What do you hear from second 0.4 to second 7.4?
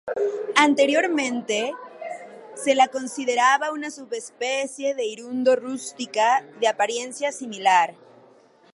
Anteriormente, se la consideraba una subespecie de "Hirundo rustica", de apariencia